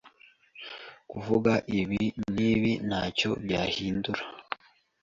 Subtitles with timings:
[1.11, 2.03] kuvuga ibi
[2.33, 4.21] n’ibi ntacyo byahindura